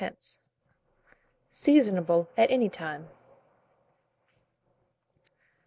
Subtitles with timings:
[1.51, 3.07] Seasonable at any time.